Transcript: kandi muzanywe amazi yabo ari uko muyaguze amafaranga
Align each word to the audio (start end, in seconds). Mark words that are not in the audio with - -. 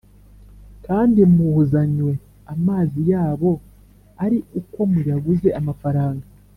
kandi 0.85 1.19
muzanywe 1.35 2.13
amazi 2.53 2.99
yabo 3.11 3.49
ari 4.23 4.37
uko 4.59 4.79
muyaguze 4.91 5.49
amafaranga 5.59 6.25